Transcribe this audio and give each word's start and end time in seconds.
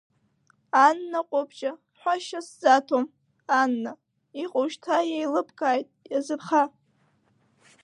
Анна 0.87 1.19
ҟәыбҷа, 1.29 1.71
ҳәашьа 1.99 2.39
сзаҭом, 2.47 3.05
Анна, 3.61 3.91
иҟоу 4.43 4.67
шьҭа 4.71 4.97
иеилыбкааит, 5.09 5.87
иазырха. 6.11 6.63